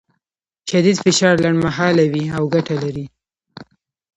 شدید 0.69 0.97
فشار 1.05 1.33
لنډمهاله 1.43 2.03
وي 2.13 2.25
او 2.37 2.43
ګټه 2.53 2.75
لري. 2.83 3.05